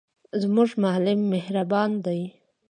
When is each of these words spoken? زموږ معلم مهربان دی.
زموږ 0.41 0.69
معلم 0.83 1.19
مهربان 1.33 1.91
دی. 2.05 2.21